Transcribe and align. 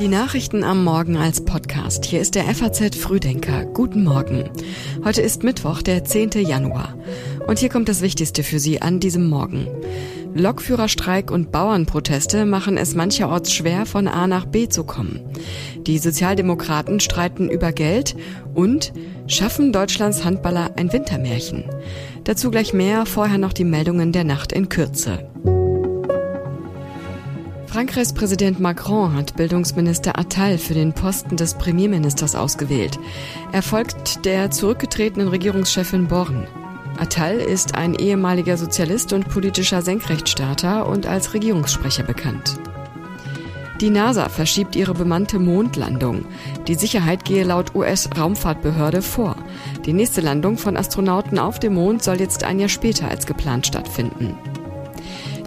Die 0.00 0.08
Nachrichten 0.08 0.64
am 0.64 0.82
Morgen 0.82 1.16
als 1.16 1.44
Podcast. 1.44 2.04
Hier 2.04 2.20
ist 2.20 2.34
der 2.34 2.52
FAZ 2.52 2.96
Frühdenker. 2.96 3.64
Guten 3.64 4.02
Morgen. 4.02 4.50
Heute 5.04 5.22
ist 5.22 5.44
Mittwoch, 5.44 5.82
der 5.82 6.04
10. 6.04 6.30
Januar. 6.32 6.96
Und 7.46 7.60
hier 7.60 7.68
kommt 7.68 7.88
das 7.88 8.00
Wichtigste 8.00 8.42
für 8.42 8.58
Sie 8.58 8.82
an 8.82 8.98
diesem 8.98 9.28
Morgen. 9.28 9.68
Lokführerstreik 10.34 11.30
und 11.30 11.52
Bauernproteste 11.52 12.44
machen 12.44 12.76
es 12.76 12.96
mancherorts 12.96 13.52
schwer, 13.52 13.86
von 13.86 14.08
A 14.08 14.26
nach 14.26 14.46
B 14.46 14.68
zu 14.68 14.82
kommen. 14.82 15.20
Die 15.86 15.98
Sozialdemokraten 15.98 16.98
streiten 16.98 17.48
über 17.48 17.70
Geld 17.70 18.16
und 18.52 18.92
schaffen 19.28 19.72
Deutschlands 19.72 20.24
Handballer 20.24 20.72
ein 20.76 20.92
Wintermärchen. 20.92 21.64
Dazu 22.24 22.50
gleich 22.50 22.72
mehr, 22.72 23.06
vorher 23.06 23.38
noch 23.38 23.52
die 23.52 23.64
Meldungen 23.64 24.10
der 24.10 24.24
Nacht 24.24 24.52
in 24.52 24.68
Kürze. 24.68 25.30
Frankreichs 27.80 28.12
Präsident 28.12 28.60
Macron 28.60 29.14
hat 29.14 29.36
Bildungsminister 29.36 30.18
Attal 30.18 30.58
für 30.58 30.74
den 30.74 30.92
Posten 30.92 31.38
des 31.38 31.54
Premierministers 31.54 32.34
ausgewählt. 32.34 32.98
Er 33.52 33.62
folgt 33.62 34.26
der 34.26 34.50
zurückgetretenen 34.50 35.28
Regierungschefin 35.28 36.06
Born. 36.06 36.46
Attal 36.98 37.36
ist 37.36 37.76
ein 37.76 37.94
ehemaliger 37.94 38.58
Sozialist 38.58 39.14
und 39.14 39.30
politischer 39.30 39.80
Senkrechtstarter 39.80 40.86
und 40.86 41.06
als 41.06 41.32
Regierungssprecher 41.32 42.02
bekannt. 42.02 42.58
Die 43.80 43.88
NASA 43.88 44.28
verschiebt 44.28 44.76
ihre 44.76 44.92
bemannte 44.92 45.38
Mondlandung. 45.38 46.26
Die 46.68 46.74
Sicherheit 46.74 47.24
gehe 47.24 47.44
laut 47.44 47.74
US-Raumfahrtbehörde 47.74 49.00
vor. 49.00 49.36
Die 49.86 49.94
nächste 49.94 50.20
Landung 50.20 50.58
von 50.58 50.76
Astronauten 50.76 51.38
auf 51.38 51.58
dem 51.58 51.76
Mond 51.76 52.04
soll 52.04 52.20
jetzt 52.20 52.44
ein 52.44 52.58
Jahr 52.58 52.68
später 52.68 53.08
als 53.08 53.24
geplant 53.24 53.66
stattfinden. 53.66 54.36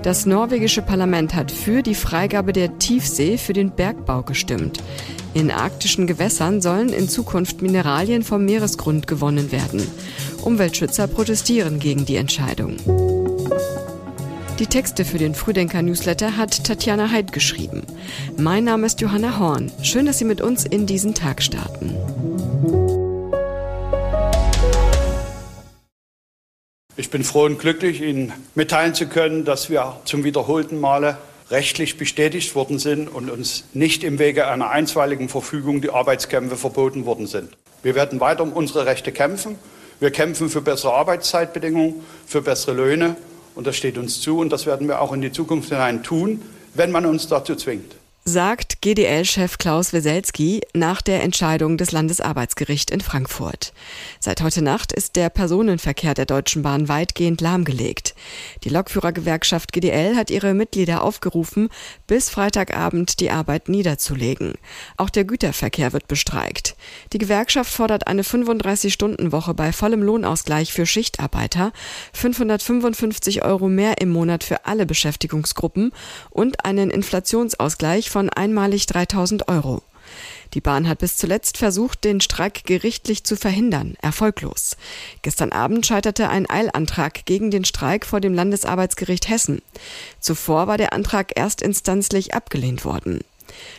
Das 0.03 0.25
norwegische 0.25 0.81
Parlament 0.81 1.33
hat 1.33 1.49
für 1.49 1.81
die 1.81 1.95
Freigabe 1.95 2.51
der 2.51 2.77
Tiefsee 2.77 3.37
für 3.37 3.53
den 3.53 3.71
Bergbau 3.71 4.21
gestimmt. 4.21 4.83
In 5.33 5.49
arktischen 5.49 6.07
Gewässern 6.07 6.61
sollen 6.61 6.89
in 6.89 7.07
Zukunft 7.07 7.61
Mineralien 7.61 8.21
vom 8.21 8.43
Meeresgrund 8.43 9.07
gewonnen 9.07 9.53
werden. 9.53 9.81
Umweltschützer 10.43 11.07
protestieren 11.07 11.79
gegen 11.79 12.05
die 12.05 12.17
Entscheidung. 12.17 12.75
Die 14.59 14.67
Texte 14.67 15.05
für 15.05 15.17
den 15.17 15.35
Frühdenker-Newsletter 15.35 16.35
hat 16.35 16.65
Tatjana 16.65 17.09
Heid 17.09 17.31
geschrieben. 17.31 17.83
Mein 18.37 18.65
Name 18.65 18.85
ist 18.85 18.99
Johanna 18.99 19.39
Horn. 19.39 19.71
Schön, 19.81 20.05
dass 20.05 20.19
Sie 20.19 20.25
mit 20.25 20.41
uns 20.41 20.65
in 20.65 20.85
diesen 20.85 21.13
Tag 21.13 21.41
starten. 21.41 21.95
Ich 26.95 27.09
bin 27.09 27.23
froh 27.23 27.45
und 27.45 27.57
glücklich, 27.57 28.01
Ihnen 28.01 28.31
mitteilen 28.53 28.93
zu 28.93 29.07
können, 29.07 29.45
dass 29.45 29.67
wir 29.71 29.97
zum 30.05 30.23
wiederholten 30.23 30.79
Male 30.79 31.17
rechtlich 31.49 31.97
bestätigt 31.97 32.53
worden 32.53 32.77
sind 32.77 33.07
und 33.07 33.31
uns 33.31 33.63
nicht 33.73 34.03
im 34.03 34.19
Wege 34.19 34.47
einer 34.47 34.69
einstweiligen 34.69 35.27
Verfügung 35.27 35.81
die 35.81 35.89
Arbeitskämpfe 35.89 36.55
verboten 36.55 37.07
worden 37.07 37.25
sind. 37.25 37.49
Wir 37.81 37.95
werden 37.95 38.19
weiter 38.19 38.43
um 38.43 38.53
unsere 38.53 38.85
Rechte 38.85 39.11
kämpfen. 39.11 39.57
Wir 39.99 40.11
kämpfen 40.11 40.49
für 40.49 40.61
bessere 40.61 40.93
Arbeitszeitbedingungen, 40.93 41.95
für 42.27 42.43
bessere 42.43 42.75
Löhne 42.75 43.15
und 43.55 43.65
das 43.65 43.75
steht 43.75 43.97
uns 43.97 44.21
zu 44.21 44.37
und 44.37 44.51
das 44.51 44.67
werden 44.67 44.87
wir 44.87 45.01
auch 45.01 45.13
in 45.13 45.21
die 45.21 45.31
Zukunft 45.31 45.69
hinein 45.69 46.03
tun, 46.03 46.43
wenn 46.75 46.91
man 46.91 47.07
uns 47.07 47.27
dazu 47.27 47.55
zwingt 47.55 47.95
sagt 48.25 48.81
GDL-Chef 48.81 49.57
Klaus 49.57 49.91
Weselski 49.91 50.61
nach 50.73 51.01
der 51.01 51.23
Entscheidung 51.23 51.77
des 51.77 51.91
Landesarbeitsgerichts 51.91 52.89
in 52.89 53.01
Frankfurt. 53.01 53.73
Seit 54.21 54.41
heute 54.41 54.61
Nacht 54.61 54.93
ist 54.93 55.17
der 55.17 55.29
Personenverkehr 55.29 56.13
der 56.13 56.25
Deutschen 56.25 56.63
Bahn 56.63 56.87
weitgehend 56.87 57.41
lahmgelegt. 57.41 58.15
Die 58.63 58.69
Lokführergewerkschaft 58.69 59.73
GDL 59.73 60.15
hat 60.15 60.31
ihre 60.31 60.53
Mitglieder 60.53 61.03
aufgerufen, 61.03 61.67
bis 62.07 62.29
Freitagabend 62.29 63.19
die 63.19 63.29
Arbeit 63.29 63.67
niederzulegen. 63.67 64.53
Auch 64.95 65.09
der 65.09 65.25
Güterverkehr 65.25 65.91
wird 65.91 66.07
bestreikt. 66.07 66.77
Die 67.11 67.17
Gewerkschaft 67.17 67.73
fordert 67.73 68.07
eine 68.07 68.21
35-Stunden-Woche 68.21 69.53
bei 69.53 69.73
vollem 69.73 70.01
Lohnausgleich 70.01 70.71
für 70.71 70.85
Schichtarbeiter, 70.85 71.73
555 72.13 73.43
Euro 73.43 73.67
mehr 73.67 73.99
im 73.99 74.11
Monat 74.11 74.45
für 74.45 74.65
alle 74.65 74.85
Beschäftigungsgruppen 74.85 75.91
und 76.29 76.63
einen 76.63 76.89
Inflationsausgleich 76.89 78.12
von 78.13 78.29
einmalig 78.29 78.85
3000 78.85 79.47
Euro. 79.47 79.81
Die 80.53 80.61
Bahn 80.61 80.87
hat 80.87 80.99
bis 80.99 81.17
zuletzt 81.17 81.57
versucht, 81.57 82.03
den 82.03 82.21
Streik 82.21 82.63
gerichtlich 82.65 83.23
zu 83.23 83.35
verhindern, 83.35 83.95
erfolglos. 84.03 84.77
Gestern 85.23 85.51
Abend 85.51 85.83
scheiterte 85.87 86.29
ein 86.29 86.47
Eilantrag 86.47 87.25
gegen 87.25 87.49
den 87.49 87.65
Streik 87.65 88.05
vor 88.05 88.21
dem 88.21 88.35
Landesarbeitsgericht 88.35 89.29
Hessen. 89.29 89.63
Zuvor 90.19 90.67
war 90.67 90.77
der 90.77 90.93
Antrag 90.93 91.35
erstinstanzlich 91.35 92.35
abgelehnt 92.35 92.85
worden. 92.85 93.21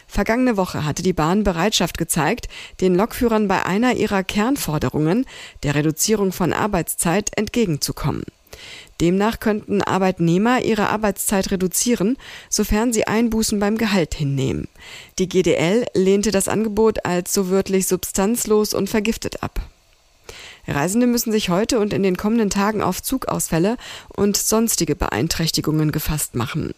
Vergangene 0.09 0.57
Woche 0.57 0.85
hatte 0.85 1.05
die 1.05 1.13
Bahn 1.13 1.45
Bereitschaft 1.45 1.97
gezeigt, 1.97 2.49
den 2.81 2.97
Lokführern 2.97 3.47
bei 3.47 3.65
einer 3.65 3.95
ihrer 3.95 4.25
Kernforderungen, 4.25 5.27
der 5.63 5.77
Reduzierung 5.77 6.33
von 6.33 6.53
Arbeitszeit, 6.53 7.31
entgegenzukommen. 7.37 8.25
Demnach 9.01 9.41
könnten 9.41 9.83
Arbeitnehmer 9.83 10.63
ihre 10.63 10.89
Arbeitszeit 10.89 11.51
reduzieren, 11.51 12.17
sofern 12.49 12.93
sie 12.93 13.07
Einbußen 13.07 13.59
beim 13.59 13.79
Gehalt 13.79 14.15
hinnehmen. 14.15 14.69
Die 15.19 15.29
GDL 15.29 15.87
lehnte 15.95 16.31
das 16.31 16.49
Angebot 16.49 17.05
als 17.05 17.35
so 17.35 17.51
wörtlich 17.51 17.87
substanzlos 17.87 18.75
und 18.75 18.89
vergiftet 18.89 19.43
ab. 19.43 19.61
Reisende 20.67 21.07
müssen 21.07 21.33
sich 21.33 21.49
heute 21.49 21.79
und 21.79 21.93
in 21.93 22.03
den 22.03 22.17
kommenden 22.17 22.51
Tagen 22.51 22.83
auf 22.83 23.03
Zugausfälle 23.03 23.77
und 24.09 24.37
sonstige 24.37 24.97
Beeinträchtigungen 24.97 25.93
gefasst 25.93 26.35
machen. 26.35 26.75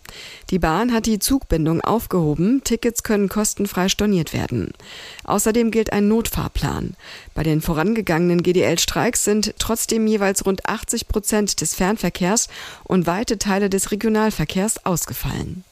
Die 0.50 0.58
Bahn 0.58 0.92
hat 0.92 1.06
die 1.06 1.18
Zugbindung 1.18 1.80
aufgehoben, 1.80 2.62
Tickets 2.64 3.02
können 3.02 3.28
kostenfrei 3.28 3.88
storniert 3.88 4.32
werden. 4.32 4.72
Außerdem 5.24 5.70
gilt 5.70 5.92
ein 5.92 6.08
Notfahrplan. 6.08 6.94
Bei 7.34 7.42
den 7.42 7.60
vorangegangenen 7.60 8.42
GDL-Streiks 8.42 9.24
sind 9.24 9.54
trotzdem 9.58 10.06
jeweils 10.06 10.44
rund 10.46 10.68
80 10.68 11.08
Prozent 11.08 11.60
des 11.60 11.74
Fernverkehrs 11.74 12.48
und 12.84 13.06
weite 13.06 13.38
Teile 13.38 13.70
des 13.70 13.90
Regionalverkehrs 13.90 14.84
ausgefallen. 14.84 15.64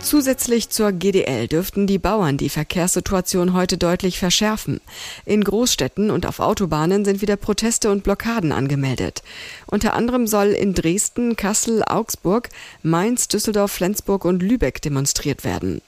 Zusätzlich 0.00 0.70
zur 0.70 0.92
GDL 0.92 1.48
dürften 1.48 1.86
die 1.86 1.98
Bauern 1.98 2.36
die 2.36 2.48
Verkehrssituation 2.48 3.52
heute 3.52 3.76
deutlich 3.78 4.18
verschärfen. 4.18 4.80
In 5.26 5.42
Großstädten 5.42 6.10
und 6.10 6.24
auf 6.24 6.38
Autobahnen 6.38 7.04
sind 7.04 7.20
wieder 7.20 7.36
Proteste 7.36 7.90
und 7.90 8.04
Blockaden 8.04 8.52
angemeldet. 8.52 9.22
Unter 9.66 9.94
anderem 9.94 10.26
soll 10.26 10.48
in 10.48 10.72
Dresden, 10.72 11.36
Kassel, 11.36 11.82
Augsburg, 11.82 12.48
Mainz, 12.82 13.28
Düsseldorf, 13.28 13.72
Flensburg 13.72 14.24
und 14.24 14.42
Lübeck 14.42 14.80
demonstriert 14.80 15.44
werden. 15.44 15.82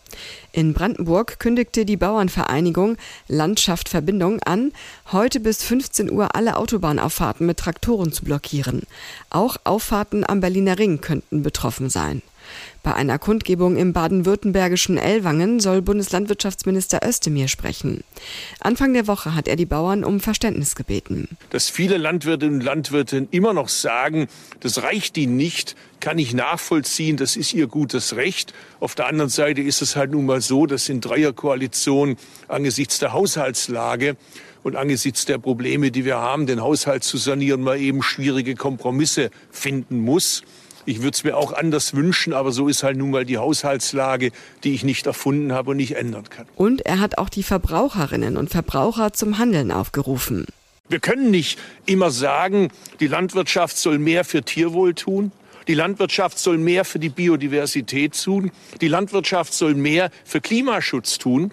In 0.53 0.75
Brandenburg 0.75 1.39
kündigte 1.39 1.85
die 1.85 1.97
Bauernvereinigung 1.97 2.97
Landschaft 3.29 3.89
Verbindung 3.89 4.41
an, 4.43 4.73
heute 5.13 5.39
bis 5.39 5.63
15 5.63 6.11
Uhr 6.11 6.35
alle 6.35 6.57
Autobahnauffahrten 6.57 7.47
mit 7.47 7.59
Traktoren 7.59 8.13
zu 8.13 8.25
blockieren. 8.25 8.83
Auch 9.31 9.57
Auffahrten 9.63 10.29
am 10.29 10.41
Berliner 10.41 10.79
Ring 10.79 11.01
könnten 11.01 11.43
betroffen 11.43 11.89
sein. 11.89 12.23
Bei 12.83 12.95
einer 12.95 13.19
Kundgebung 13.19 13.77
im 13.77 13.93
baden-württembergischen 13.93 14.97
Ellwangen 14.97 15.61
soll 15.61 15.83
Bundeslandwirtschaftsminister 15.83 17.01
Özdemir 17.07 17.49
sprechen. 17.49 18.03
Anfang 18.59 18.95
der 18.95 19.07
Woche 19.07 19.35
hat 19.35 19.49
er 19.49 19.57
die 19.57 19.67
Bauern 19.67 20.03
um 20.03 20.19
Verständnis 20.19 20.75
gebeten. 20.75 21.29
Dass 21.51 21.69
viele 21.69 21.99
Landwirtinnen 21.99 22.57
und 22.57 22.65
Landwirte 22.65 23.29
immer 23.31 23.53
noch 23.53 23.69
sagen, 23.69 24.29
das 24.61 24.83
reicht 24.83 25.19
ihnen 25.19 25.37
nicht, 25.37 25.77
kann 26.01 26.19
ich 26.19 26.33
nachvollziehen, 26.33 27.19
das 27.19 27.37
ist 27.37 27.53
ihr 27.53 27.67
gutes 27.67 28.17
Recht. 28.17 28.55
Auf 28.81 28.95
der 28.95 29.07
anderen 29.09 29.29
Seite 29.29 29.61
ist 29.61 29.83
es 29.83 29.95
halt 29.97 30.13
nun 30.13 30.25
mal 30.25 30.41
so, 30.41 30.65
dass 30.65 30.89
in 30.89 31.03
Dreierkoalition 31.03 32.17
angesichts 32.49 32.99
der 32.99 33.13
Haushaltslage 33.13 34.17
und 34.63 34.77
angesichts 34.77 35.27
der 35.27 35.39
Probleme, 35.39 35.91
die 35.91 36.05
wir 36.05 36.17
haben, 36.17 36.47
den 36.47 36.63
Haushalt 36.63 37.05
zu 37.05 37.19
sanieren, 37.19 37.63
man 37.63 37.79
eben 37.79 38.03
schwierige 38.03 38.55
Kompromisse 38.55 39.31
finden 39.51 40.01
muss. 40.01 40.43
Ich 40.87 41.03
würde 41.03 41.15
es 41.15 41.25
mir 41.25 41.37
auch 41.37 41.53
anders 41.53 41.95
wünschen, 41.95 42.33
aber 42.33 42.53
so 42.53 42.69
ist 42.69 42.83
halt 42.83 42.97
nun 42.97 43.11
mal 43.11 43.25
die 43.25 43.39
Haushaltslage, 43.39 44.33
die 44.65 44.75
ich 44.75 44.85
nicht 44.85 45.07
erfunden 45.07 45.53
habe 45.53 45.73
und 45.73 45.77
nicht 45.77 45.97
ändern 45.97 46.25
kann. 46.29 46.47
Und 46.57 46.87
er 46.87 47.01
hat 47.01 47.19
auch 47.19 47.29
die 47.29 47.43
Verbraucherinnen 47.43 48.37
und 48.37 48.51
Verbraucher 48.51 49.13
zum 49.13 49.39
Handeln 49.39 49.71
aufgerufen. 49.73 50.47
Wir 50.89 50.99
können 50.99 51.31
nicht 51.31 51.59
immer 51.87 52.11
sagen, 52.11 52.69
die 52.99 53.07
Landwirtschaft 53.07 53.77
soll 53.79 53.99
mehr 53.99 54.25
für 54.25 54.43
Tierwohl 54.43 54.95
tun. 54.95 55.31
Die 55.69 55.75
Landwirtschaft 55.75 56.39
soll 56.39 56.59
mehr 56.59 56.85
für 56.85 56.99
die 56.99 57.11
Biodiversität 57.11 58.21
tun. 58.21 58.51
Die 58.81 58.89
Landwirtschaft 58.89 59.53
soll 59.53 59.75
mehr 59.75 60.11
für 60.25 60.41
Klimaschutz 60.41 61.19
tun. 61.19 61.53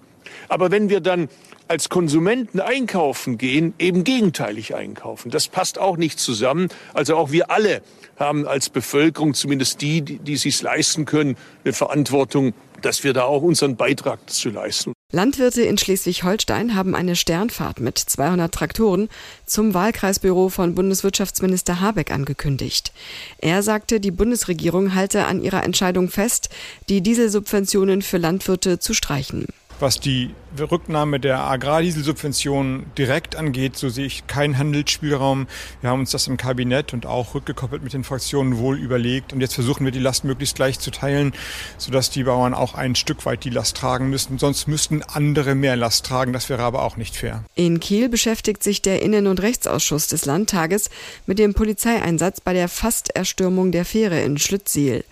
Aber 0.50 0.72
wenn 0.72 0.90
wir 0.90 1.02
dann 1.02 1.30
als 1.68 1.90
Konsumenten 1.90 2.60
einkaufen 2.60 3.38
gehen, 3.38 3.74
eben 3.80 4.04
gegenteilig 4.04 4.76
einkaufen. 4.76 5.32
Das 5.32 5.48
passt 5.48 5.80
auch 5.80 5.98
nicht 5.98 6.20
zusammen. 6.20 6.70
Also 6.94 7.16
auch 7.16 7.32
wir 7.32 7.52
alle 7.52 7.82
haben 8.18 8.48
als 8.48 8.70
Bevölkerung, 8.70 9.34
zumindest 9.34 9.82
die, 9.82 10.02
die, 10.02 10.20
die 10.20 10.38
sich 10.38 10.62
leisten 10.62 11.06
können, 11.06 11.36
eine 11.64 11.74
Verantwortung, 11.74 12.54
dass 12.82 13.04
wir 13.04 13.14
da 13.14 13.24
auch 13.24 13.42
unseren 13.42 13.76
Beitrag 13.76 14.30
zu 14.30 14.50
leisten. 14.50 14.94
Landwirte 15.14 15.62
in 15.62 15.78
Schleswig-Holstein 15.78 16.76
haben 16.76 16.94
eine 16.94 17.16
Sternfahrt 17.16 17.80
mit 17.80 17.98
200 17.98 18.54
Traktoren 18.54 19.08
zum 19.46 19.74
Wahlkreisbüro 19.74 20.50
von 20.50 20.76
Bundeswirtschaftsminister 20.76 21.80
Habeck 21.80 22.12
angekündigt. 22.12 22.92
Er 23.38 23.64
sagte, 23.64 24.02
die 24.02 24.12
Bundesregierung 24.12 24.96
halte 24.96 25.26
an 25.26 25.42
ihrer 25.42 25.64
Entscheidung 25.64 26.10
fest, 26.10 26.50
die 26.90 27.02
Dieselsubventionen 27.02 28.02
für 28.02 28.18
Landwirte 28.18 28.80
zu 28.80 28.94
streichen. 28.94 29.48
Was 29.80 30.00
die 30.00 30.34
Rücknahme 30.60 31.20
der 31.20 31.42
Agrardieselsubventionen 31.42 32.88
direkt 32.98 33.36
angeht, 33.36 33.78
so 33.78 33.90
sehe 33.90 34.08
ich 34.08 34.26
keinen 34.26 34.58
Handelsspielraum. 34.58 35.46
Wir 35.82 35.92
haben 35.92 36.00
uns 36.00 36.10
das 36.10 36.26
im 36.26 36.38
Kabinett 36.38 36.94
und 36.94 37.06
auch 37.06 37.36
rückgekoppelt 37.36 37.84
mit 37.84 37.94
den 37.94 38.04
Fraktionen 38.04 38.58
wohl 38.58 38.80
überlegt. 38.80 39.34
Und 39.34 39.42
jetzt 39.42 39.54
versuchen 39.54 39.86
wir, 39.86 39.92
die 39.92 40.00
Last 40.00 40.24
möglichst 40.24 40.56
gleich 40.56 40.80
zu 40.80 40.90
teilen, 40.90 41.34
sodass 41.78 42.10
die 42.10 42.24
Bauern 42.24 42.56
auch 42.56 42.74
ein 42.74 42.96
Stück 42.96 43.26
weit 43.28 43.44
die 43.44 43.52
Last 43.52 43.78
tragen 43.78 44.10
müssten. 44.10 44.40
Sonst 44.40 44.68
müssten 44.68 45.04
andere 45.04 45.54
mehr 45.54 45.76
Last 45.76 46.08
tragen. 46.08 46.34
Das 46.34 46.50
wäre 46.50 46.64
aber 46.64 46.82
auch 46.82 46.98
nicht 46.98 47.16
fair. 47.16 47.44
In 47.54 47.80
Kiel 47.80 48.10
beschäftigt 48.10 48.64
sich 48.64 48.82
der 48.82 49.04
Innen- 49.04 49.28
und 49.28 49.42
Rechtsausschuss 49.42 50.08
des 50.08 50.26
Landtages 50.26 50.90
mit 51.28 51.38
dem 51.38 51.54
Polizeieinsatz 51.54 52.42
bei 52.42 52.54
der 52.54 52.68
Fasterstürmung 52.68 53.72
der 53.72 53.86
Fähre 53.86 54.22
in 54.22 54.40
Schlüttsiel. 54.40 55.04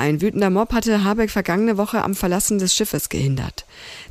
Ein 0.00 0.22
wütender 0.22 0.48
Mob 0.48 0.72
hatte 0.72 1.04
Habeck 1.04 1.28
vergangene 1.28 1.76
Woche 1.76 2.02
am 2.02 2.14
Verlassen 2.14 2.58
des 2.58 2.74
Schiffes 2.74 3.10
gehindert. 3.10 3.66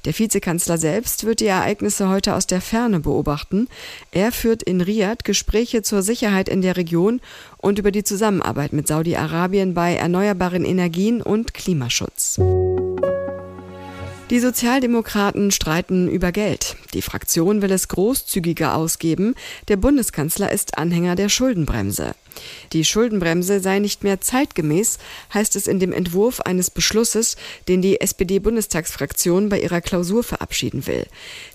Der 0.06 0.18
Vizekanzler 0.18 0.77
selbst 0.77 1.24
wird 1.24 1.39
die 1.39 1.47
Ereignisse 1.47 2.09
heute 2.09 2.36
aus 2.36 2.45
der 2.45 2.62
Ferne 2.62 3.00
beobachten. 3.00 3.68
Er 4.12 4.31
führt 4.31 4.62
in 4.62 4.81
Riyadh 4.81 5.24
Gespräche 5.24 5.81
zur 5.81 6.03
Sicherheit 6.03 6.47
in 6.47 6.62
der 6.62 6.77
Region 6.77 7.21
und 7.57 7.80
über 7.80 7.89
die 7.89 8.03
Zusammenarbeit 8.03 8.71
mit 8.71 8.88
Saudi-Arabien 8.88 9.74
bei 9.74 9.95
erneuerbaren 9.95 10.63
Energien 10.63 11.24
und 11.24 11.56
Klimaschutz. 11.56 12.39
Die 14.30 14.39
Sozialdemokraten 14.39 15.50
streiten 15.50 16.07
über 16.07 16.31
Geld. 16.31 16.77
Die 16.94 17.01
Fraktion 17.01 17.62
will 17.62 17.71
es 17.71 17.88
großzügiger 17.88 18.75
ausgeben. 18.75 19.36
Der 19.68 19.77
Bundeskanzler 19.77 20.51
ist 20.51 20.77
Anhänger 20.77 21.15
der 21.15 21.30
Schuldenbremse. 21.30 22.15
Die 22.74 22.86
Schuldenbremse 22.86 23.59
sei 23.59 23.80
nicht 23.80 24.03
mehr 24.03 24.21
zeitgemäß, 24.21 24.97
heißt 25.33 25.56
es 25.56 25.68
in 25.68 25.80
dem 25.80 25.91
Entwurf 25.91 26.41
eines 26.41 26.69
Beschlusses, 26.69 27.36
den 27.68 27.81
die 27.81 28.01
SPD-Bundestagsfraktion 28.01 29.50
bei 29.50 29.59
ihrer 29.59 29.81
Klausur 29.81 30.24
verabschieden 30.24 30.88
will. 30.88 31.06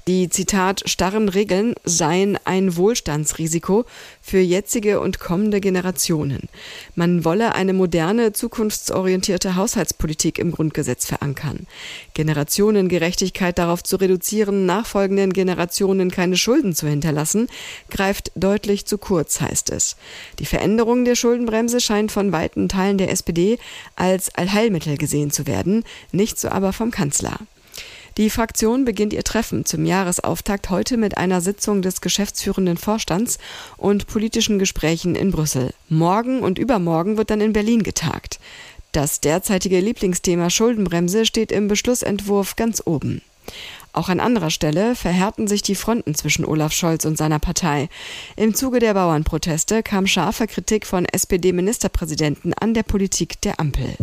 Die 0.06 0.28
Zitat 0.28 0.82
starren 0.86 1.28
Regeln 1.28 1.74
seien 1.84 2.38
ein 2.44 2.76
Wohlstandsrisiko 2.76 3.84
für 4.20 4.40
jetzige 4.40 5.00
und 5.00 5.20
kommende 5.20 5.60
Generationen. 5.60 6.48
Man 6.94 7.24
wolle 7.24 7.54
eine 7.54 7.72
moderne, 7.72 8.32
zukunftsorientierte 8.32 9.56
Haushaltspolitik 9.56 10.38
im 10.38 10.52
Grundgesetz 10.52 11.06
verankern. 11.06 11.66
Generationengerechtigkeit 12.14 13.58
darauf 13.58 13.82
zu 13.82 13.96
reduzieren, 13.96 14.66
nachfolgenden 15.24 15.32
Generationen 15.32 16.10
keine 16.10 16.36
Schulden 16.36 16.74
zu 16.74 16.86
hinterlassen, 16.86 17.48
greift 17.90 18.30
deutlich 18.34 18.86
zu 18.86 18.98
kurz, 18.98 19.40
heißt 19.40 19.70
es. 19.70 19.96
Die 20.38 20.46
Veränderung 20.46 21.04
der 21.04 21.16
Schuldenbremse 21.16 21.80
scheint 21.80 22.12
von 22.12 22.32
weiten 22.32 22.68
Teilen 22.68 22.98
der 22.98 23.10
SPD 23.10 23.58
als 23.96 24.34
Allheilmittel 24.34 24.96
gesehen 24.96 25.30
zu 25.30 25.46
werden, 25.46 25.84
nicht 26.12 26.38
so 26.38 26.48
aber 26.48 26.72
vom 26.72 26.90
Kanzler. 26.90 27.38
Die 28.16 28.30
Fraktion 28.30 28.84
beginnt 28.84 29.12
ihr 29.12 29.24
Treffen 29.24 29.64
zum 29.64 29.84
Jahresauftakt 29.84 30.70
heute 30.70 30.96
mit 30.96 31.16
einer 31.16 31.40
Sitzung 31.40 31.82
des 31.82 32.00
geschäftsführenden 32.00 32.76
Vorstands 32.76 33.38
und 33.76 34.06
politischen 34.06 34.60
Gesprächen 34.60 35.16
in 35.16 35.32
Brüssel. 35.32 35.72
Morgen 35.88 36.40
und 36.40 36.58
übermorgen 36.58 37.16
wird 37.16 37.30
dann 37.30 37.40
in 37.40 37.52
Berlin 37.52 37.82
getagt. 37.82 38.38
Das 38.92 39.20
derzeitige 39.20 39.80
Lieblingsthema 39.80 40.48
Schuldenbremse 40.48 41.26
steht 41.26 41.50
im 41.50 41.66
Beschlussentwurf 41.66 42.54
ganz 42.54 42.80
oben. 42.84 43.20
Auch 43.94 44.08
an 44.08 44.18
anderer 44.18 44.50
Stelle 44.50 44.96
verhärten 44.96 45.46
sich 45.46 45.62
die 45.62 45.76
Fronten 45.76 46.16
zwischen 46.16 46.44
Olaf 46.44 46.72
Scholz 46.72 47.04
und 47.04 47.16
seiner 47.16 47.38
Partei. 47.38 47.88
Im 48.34 48.52
Zuge 48.52 48.80
der 48.80 48.94
Bauernproteste 48.94 49.84
kam 49.84 50.08
scharfe 50.08 50.48
Kritik 50.48 50.84
von 50.84 51.04
SPD-Ministerpräsidenten 51.04 52.54
an 52.54 52.74
der 52.74 52.82
Politik 52.82 53.40
der 53.42 53.60
Ampel. 53.60 53.96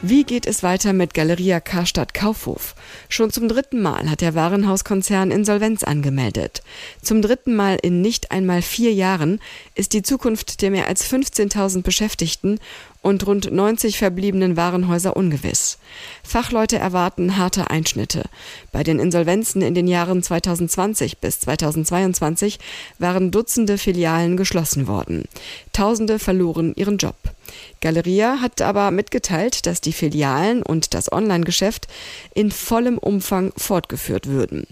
Wie 0.00 0.24
geht 0.24 0.46
es 0.46 0.62
weiter 0.62 0.94
mit 0.94 1.12
Galeria 1.12 1.60
Karstadt 1.60 2.14
Kaufhof? 2.14 2.76
Schon 3.10 3.30
zum 3.30 3.46
dritten 3.46 3.82
Mal 3.82 4.08
hat 4.08 4.22
der 4.22 4.34
Warenhauskonzern 4.34 5.30
Insolvenz 5.30 5.82
angemeldet. 5.82 6.62
Zum 7.02 7.20
dritten 7.20 7.54
Mal 7.54 7.78
in 7.82 8.00
nicht 8.00 8.30
einmal 8.30 8.62
vier 8.62 8.94
Jahren 8.94 9.38
ist 9.74 9.92
die 9.92 10.02
Zukunft 10.02 10.62
der 10.62 10.70
mehr 10.70 10.86
als 10.86 11.04
15.000 11.04 11.82
Beschäftigten 11.82 12.58
und 13.02 13.26
rund 13.26 13.50
90 13.52 13.98
verbliebenen 13.98 14.56
Warenhäuser 14.56 15.16
ungewiss. 15.16 15.78
Fachleute 16.22 16.78
erwarten 16.78 17.36
harte 17.36 17.70
Einschnitte. 17.70 18.24
Bei 18.72 18.82
den 18.82 18.98
Insolvenzen 18.98 19.62
in 19.62 19.74
den 19.74 19.86
Jahren 19.86 20.22
2020 20.22 21.18
bis 21.18 21.40
2022 21.40 22.58
waren 22.98 23.30
Dutzende 23.30 23.78
Filialen 23.78 24.36
geschlossen 24.36 24.86
worden. 24.86 25.24
Tausende 25.72 26.18
verloren 26.18 26.74
ihren 26.76 26.98
Job. 26.98 27.16
Galeria 27.80 28.40
hat 28.40 28.60
aber 28.60 28.90
mitgeteilt, 28.90 29.66
dass 29.66 29.80
die 29.80 29.92
Filialen 29.92 30.62
und 30.62 30.94
das 30.94 31.10
Online-Geschäft 31.10 31.86
in 32.34 32.50
vollem 32.50 32.98
Umfang 32.98 33.52
fortgeführt 33.56 34.26
würden. 34.26 34.66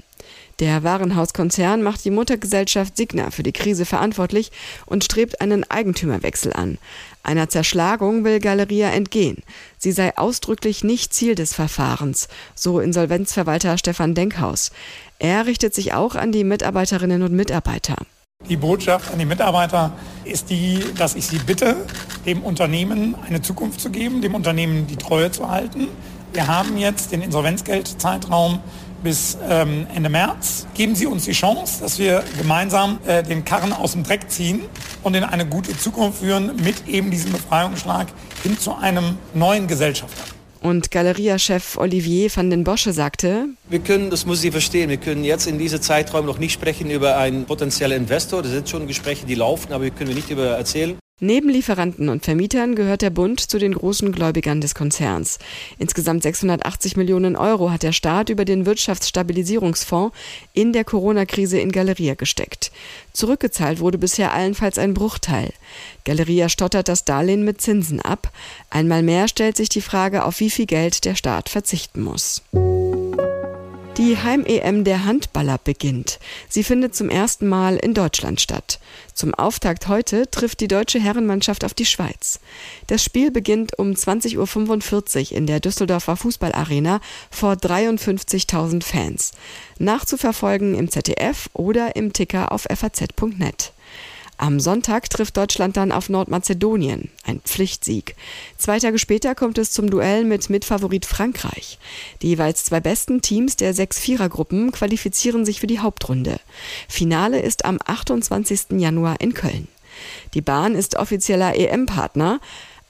Der 0.58 0.82
Warenhauskonzern 0.82 1.82
macht 1.82 2.04
die 2.04 2.10
Muttergesellschaft 2.10 2.96
Signa 2.96 3.30
für 3.30 3.42
die 3.42 3.52
Krise 3.52 3.84
verantwortlich 3.84 4.50
und 4.86 5.04
strebt 5.04 5.40
einen 5.40 5.70
Eigentümerwechsel 5.70 6.54
an. 6.54 6.78
Einer 7.22 7.48
Zerschlagung 7.48 8.24
will 8.24 8.40
Galeria 8.40 8.88
entgehen. 8.90 9.42
Sie 9.76 9.92
sei 9.92 10.16
ausdrücklich 10.16 10.82
nicht 10.82 11.12
Ziel 11.12 11.34
des 11.34 11.52
Verfahrens, 11.52 12.28
so 12.54 12.80
Insolvenzverwalter 12.80 13.76
Stefan 13.76 14.14
Denkhaus. 14.14 14.70
Er 15.18 15.46
richtet 15.46 15.74
sich 15.74 15.92
auch 15.92 16.14
an 16.14 16.32
die 16.32 16.44
Mitarbeiterinnen 16.44 17.22
und 17.22 17.32
Mitarbeiter. 17.32 17.96
Die 18.48 18.56
Botschaft 18.56 19.12
an 19.12 19.18
die 19.18 19.24
Mitarbeiter 19.24 19.92
ist 20.24 20.50
die, 20.50 20.78
dass 20.96 21.16
ich 21.16 21.26
sie 21.26 21.38
bitte, 21.38 21.76
dem 22.24 22.42
Unternehmen 22.42 23.16
eine 23.26 23.42
Zukunft 23.42 23.80
zu 23.80 23.90
geben, 23.90 24.22
dem 24.22 24.34
Unternehmen 24.34 24.86
die 24.86 24.96
Treue 24.96 25.30
zu 25.30 25.50
halten. 25.50 25.88
Wir 26.32 26.46
haben 26.46 26.76
jetzt 26.76 27.12
den 27.12 27.22
Insolvenzgeldzeitraum 27.22 28.60
bis 29.02 29.36
ähm, 29.48 29.86
Ende 29.94 30.08
März. 30.08 30.66
Geben 30.74 30.94
Sie 30.94 31.06
uns 31.06 31.24
die 31.24 31.32
Chance, 31.32 31.80
dass 31.80 31.98
wir 31.98 32.24
gemeinsam 32.38 32.98
äh, 33.06 33.22
den 33.22 33.44
Karren 33.44 33.72
aus 33.72 33.92
dem 33.92 34.02
Dreck 34.02 34.30
ziehen 34.30 34.60
und 35.02 35.14
in 35.14 35.24
eine 35.24 35.46
gute 35.46 35.76
Zukunft 35.76 36.20
führen 36.20 36.56
mit 36.56 36.86
eben 36.86 37.10
diesem 37.10 37.32
Befreiungsschlag 37.32 38.08
hin 38.42 38.58
zu 38.58 38.74
einem 38.74 39.18
neuen 39.34 39.66
Gesellschafter. 39.66 40.24
Und 40.60 40.90
Galeria-Chef 40.90 41.76
Olivier 41.76 42.28
van 42.34 42.50
den 42.50 42.64
Bosche 42.64 42.92
sagte, 42.92 43.46
wir 43.68 43.78
können, 43.78 44.10
das 44.10 44.26
muss 44.26 44.40
Sie 44.40 44.50
verstehen, 44.50 44.90
wir 44.90 44.96
können 44.96 45.22
jetzt 45.22 45.46
in 45.46 45.58
diesem 45.58 45.80
Zeitraum 45.80 46.26
noch 46.26 46.38
nicht 46.38 46.54
sprechen 46.54 46.90
über 46.90 47.18
einen 47.18 47.44
potenziellen 47.44 48.02
Investor. 48.02 48.42
Das 48.42 48.50
sind 48.50 48.68
schon 48.68 48.86
Gespräche, 48.86 49.26
die 49.26 49.36
laufen, 49.36 49.72
aber 49.72 49.84
wir 49.84 49.90
können 49.90 50.14
nicht 50.14 50.30
über 50.30 50.46
erzählen. 50.56 50.96
Neben 51.18 51.48
Lieferanten 51.48 52.10
und 52.10 52.26
Vermietern 52.26 52.74
gehört 52.74 53.00
der 53.00 53.08
Bund 53.08 53.40
zu 53.40 53.58
den 53.58 53.72
großen 53.72 54.12
Gläubigern 54.12 54.60
des 54.60 54.74
Konzerns. 54.74 55.38
Insgesamt 55.78 56.22
680 56.22 56.98
Millionen 56.98 57.36
Euro 57.36 57.70
hat 57.70 57.82
der 57.82 57.92
Staat 57.92 58.28
über 58.28 58.44
den 58.44 58.66
Wirtschaftsstabilisierungsfonds 58.66 60.14
in 60.52 60.74
der 60.74 60.84
Corona-Krise 60.84 61.58
in 61.58 61.72
Galeria 61.72 62.16
gesteckt. 62.16 62.70
Zurückgezahlt 63.14 63.80
wurde 63.80 63.96
bisher 63.96 64.34
allenfalls 64.34 64.76
ein 64.76 64.92
Bruchteil. 64.92 65.54
Galeria 66.04 66.50
stottert 66.50 66.88
das 66.88 67.06
Darlehen 67.06 67.46
mit 67.46 67.62
Zinsen 67.62 68.02
ab. 68.02 68.30
Einmal 68.68 69.02
mehr 69.02 69.26
stellt 69.26 69.56
sich 69.56 69.70
die 69.70 69.80
Frage, 69.80 70.22
auf 70.22 70.40
wie 70.40 70.50
viel 70.50 70.66
Geld 70.66 71.06
der 71.06 71.14
Staat 71.14 71.48
verzichten 71.48 72.02
muss. 72.02 72.42
Die 73.96 74.18
Heim-EM 74.18 74.84
der 74.84 75.06
Handballer 75.06 75.56
beginnt. 75.56 76.18
Sie 76.50 76.62
findet 76.62 76.94
zum 76.94 77.08
ersten 77.08 77.48
Mal 77.48 77.76
in 77.76 77.94
Deutschland 77.94 78.42
statt. 78.42 78.78
Zum 79.14 79.32
Auftakt 79.32 79.88
heute 79.88 80.30
trifft 80.30 80.60
die 80.60 80.68
deutsche 80.68 81.00
Herrenmannschaft 81.00 81.64
auf 81.64 81.72
die 81.72 81.86
Schweiz. 81.86 82.38
Das 82.88 83.02
Spiel 83.02 83.30
beginnt 83.30 83.78
um 83.78 83.92
20.45 83.92 85.30
Uhr 85.30 85.38
in 85.38 85.46
der 85.46 85.60
Düsseldorfer 85.60 86.16
Fußballarena 86.16 87.00
vor 87.30 87.54
53.000 87.54 88.84
Fans. 88.84 89.32
Nachzuverfolgen 89.78 90.74
im 90.74 90.90
ZDF 90.90 91.48
oder 91.54 91.96
im 91.96 92.12
Ticker 92.12 92.52
auf 92.52 92.66
faz.net. 92.70 93.72
Am 94.38 94.60
Sonntag 94.60 95.08
trifft 95.08 95.36
Deutschland 95.38 95.78
dann 95.78 95.92
auf 95.92 96.10
Nordmazedonien, 96.10 97.10
ein 97.24 97.40
Pflichtsieg. 97.40 98.16
Zwei 98.58 98.78
Tage 98.78 98.98
später 98.98 99.34
kommt 99.34 99.56
es 99.56 99.70
zum 99.70 99.88
Duell 99.88 100.24
mit 100.24 100.50
Mitfavorit 100.50 101.06
Frankreich. 101.06 101.78
Die 102.20 102.28
jeweils 102.28 102.64
zwei 102.64 102.80
besten 102.80 103.22
Teams 103.22 103.56
der 103.56 103.72
sechs 103.72 103.98
Vierergruppen 103.98 104.72
qualifizieren 104.72 105.46
sich 105.46 105.60
für 105.60 105.66
die 105.66 105.78
Hauptrunde. 105.78 106.38
Finale 106.86 107.40
ist 107.40 107.64
am 107.64 107.78
28. 107.84 108.78
Januar 108.78 109.20
in 109.20 109.32
Köln. 109.32 109.68
Die 110.34 110.42
Bahn 110.42 110.74
ist 110.74 110.96
offizieller 110.96 111.56
EM-Partner. 111.56 112.40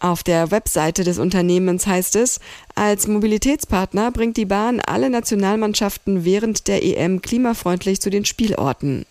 Auf 0.01 0.25
der 0.25 0.51
Webseite 0.51 1.05
des 1.05 1.19
Unternehmens 1.19 1.87
heißt 1.87 2.17
es, 2.17 2.41
als 2.75 3.07
Mobilitätspartner 3.07 4.11
bringt 4.11 4.37
die 4.37 4.45
Bahn 4.45 4.81
alle 4.81 5.11
Nationalmannschaften 5.11 6.25
während 6.25 6.67
der 6.67 6.83
EM 6.83 7.23
klimafreundlich 7.23 8.01
zu 8.01 8.11
den 8.11 8.25
Spielorten. 8.25 9.07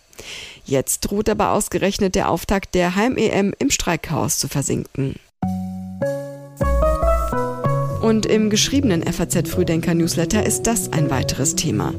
Jetzt 0.64 1.00
droht 1.00 1.28
aber 1.28 1.52
ausgerechnet 1.52 2.14
der 2.14 2.30
Auftakt 2.30 2.74
der 2.74 2.96
Heim-EM 2.96 3.54
im 3.58 3.70
Streikchaos 3.70 4.38
zu 4.38 4.48
versinken. 4.48 5.16
Und 8.06 8.24
im 8.24 8.50
geschriebenen 8.50 9.02
FAZ 9.02 9.48
Frühdenker 9.48 9.92
Newsletter 9.92 10.46
ist 10.46 10.68
das 10.68 10.92
ein 10.92 11.10
weiteres 11.10 11.56
Thema. 11.56 11.92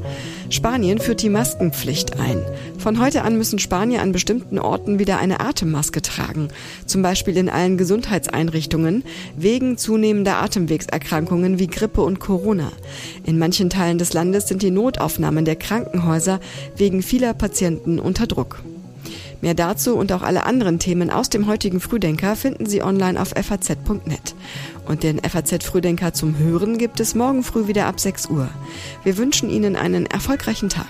Spanien 0.48 1.00
führt 1.00 1.20
die 1.20 1.28
Maskenpflicht 1.28 2.18
ein. 2.18 2.40
Von 2.78 2.98
heute 2.98 3.24
an 3.24 3.36
müssen 3.36 3.58
Spanier 3.58 4.00
an 4.00 4.12
bestimmten 4.12 4.58
Orten 4.58 4.98
wieder 4.98 5.18
eine 5.18 5.40
Atemmaske 5.40 6.00
tragen. 6.00 6.48
Zum 6.86 7.02
Beispiel 7.02 7.36
in 7.36 7.50
allen 7.50 7.76
Gesundheitseinrichtungen 7.76 9.04
wegen 9.36 9.76
zunehmender 9.76 10.38
Atemwegserkrankungen 10.38 11.58
wie 11.58 11.66
Grippe 11.66 12.00
und 12.00 12.20
Corona. 12.20 12.72
In 13.24 13.38
manchen 13.38 13.68
Teilen 13.68 13.98
des 13.98 14.14
Landes 14.14 14.48
sind 14.48 14.62
die 14.62 14.70
Notaufnahmen 14.70 15.44
der 15.44 15.56
Krankenhäuser 15.56 16.40
wegen 16.74 17.02
vieler 17.02 17.34
Patienten 17.34 17.98
unter 17.98 18.26
Druck. 18.26 18.62
Mehr 19.40 19.54
dazu 19.54 19.96
und 19.96 20.12
auch 20.12 20.22
alle 20.22 20.44
anderen 20.44 20.78
Themen 20.78 21.10
aus 21.10 21.30
dem 21.30 21.46
heutigen 21.46 21.80
Frühdenker 21.80 22.36
finden 22.36 22.66
Sie 22.66 22.82
online 22.82 23.20
auf 23.20 23.30
faz.net. 23.30 24.34
Und 24.86 25.02
den 25.02 25.20
FAZ 25.20 25.64
Frühdenker 25.64 26.12
zum 26.12 26.38
Hören 26.38 26.78
gibt 26.78 27.00
es 27.00 27.14
morgen 27.14 27.42
früh 27.42 27.68
wieder 27.68 27.86
ab 27.86 28.00
6 28.00 28.26
Uhr. 28.26 28.48
Wir 29.04 29.16
wünschen 29.16 29.50
Ihnen 29.50 29.76
einen 29.76 30.06
erfolgreichen 30.06 30.68
Tag. 30.68 30.88